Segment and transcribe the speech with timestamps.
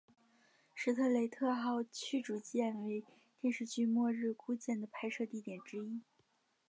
[0.73, 3.03] 史特雷特号驱逐舰为
[3.39, 6.01] 电视剧末日孤舰的拍摄地点之一